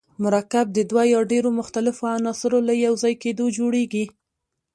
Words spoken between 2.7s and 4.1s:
یوځای کیدو جوړیږي.